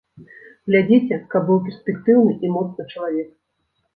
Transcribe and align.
Глядзіце, 0.69 1.19
каб 1.33 1.43
быў 1.49 1.59
перспектыўны 1.67 2.33
і 2.47 2.51
моцны 2.57 2.87
чалавек. 2.93 3.29